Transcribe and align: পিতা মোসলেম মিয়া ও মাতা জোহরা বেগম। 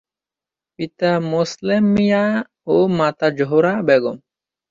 পিতা 0.79 1.11
মোসলেম 1.31 1.83
মিয়া 1.95 2.25
ও 2.67 2.75
মাতা 2.97 3.27
জোহরা 3.37 3.73
বেগম। 3.87 4.17